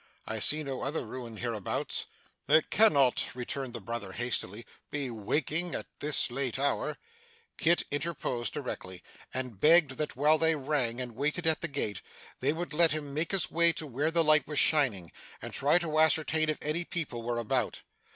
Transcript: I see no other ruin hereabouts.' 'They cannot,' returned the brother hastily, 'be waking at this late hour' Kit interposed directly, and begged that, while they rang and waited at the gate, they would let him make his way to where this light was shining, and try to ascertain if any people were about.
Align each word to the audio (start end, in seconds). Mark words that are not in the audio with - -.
I 0.25 0.39
see 0.39 0.63
no 0.63 0.81
other 0.81 1.05
ruin 1.05 1.37
hereabouts.' 1.37 2.07
'They 2.47 2.63
cannot,' 2.71 3.27
returned 3.35 3.73
the 3.73 3.79
brother 3.79 4.13
hastily, 4.13 4.65
'be 4.89 5.11
waking 5.11 5.75
at 5.75 5.85
this 5.99 6.31
late 6.31 6.57
hour' 6.57 6.97
Kit 7.59 7.83
interposed 7.91 8.51
directly, 8.51 9.03
and 9.31 9.59
begged 9.59 9.99
that, 9.99 10.15
while 10.15 10.39
they 10.39 10.55
rang 10.55 10.99
and 10.99 11.11
waited 11.13 11.45
at 11.45 11.61
the 11.61 11.67
gate, 11.67 12.01
they 12.39 12.51
would 12.51 12.73
let 12.73 12.93
him 12.93 13.13
make 13.13 13.31
his 13.31 13.51
way 13.51 13.71
to 13.73 13.85
where 13.85 14.09
this 14.09 14.25
light 14.25 14.47
was 14.47 14.57
shining, 14.57 15.11
and 15.39 15.53
try 15.53 15.77
to 15.77 15.99
ascertain 15.99 16.49
if 16.49 16.57
any 16.63 16.83
people 16.83 17.21
were 17.21 17.37
about. 17.37 17.83